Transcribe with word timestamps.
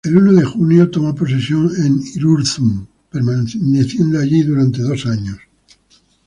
El 0.03 0.17
uno 0.17 0.31
de 0.33 0.43
junio 0.45 0.89
toma 0.89 1.13
posesión 1.13 1.69
en 1.77 2.01
Irurzun, 2.15 2.87
permaneciendo 3.11 4.17
allí 4.17 4.41
durante 4.41 4.81
dos 4.81 5.05
años. 5.05 5.37